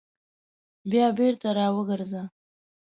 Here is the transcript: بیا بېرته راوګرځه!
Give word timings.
بیا 0.91 1.07
بېرته 1.17 1.47
راوګرځه! 1.57 2.23